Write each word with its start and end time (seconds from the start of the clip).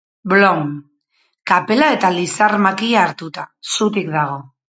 Bloom, 0.31 0.69
kapela 1.51 1.89
eta 1.97 2.11
lizar-makila 2.15 3.05
hartuta, 3.07 3.45
zutik 3.77 4.11
dago. 4.17 4.43